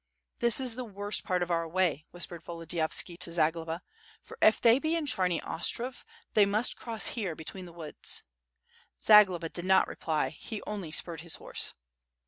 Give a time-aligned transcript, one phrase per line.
[0.39, 3.83] "This is the worst part of our way," whispered Volodi yovski to Zagloba,
[4.19, 8.23] "for if they be in Charny Ostrov, they must cross here between the woods."
[8.99, 11.75] Zagloba did not reply; he only spurred his horse.